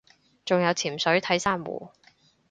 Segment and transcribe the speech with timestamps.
[0.45, 1.91] 仲有潛水睇珊瑚